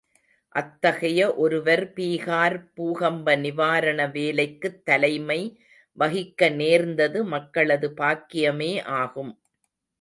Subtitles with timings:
[0.55, 5.39] அத்தகைய ஒருவர் பீகார் பூகம்ப நிவாரண வேலைக்குத் தலைமை
[5.97, 9.33] வகிக்க நேர்ந்தது மக்களது பாக்கியமே ஆகும்.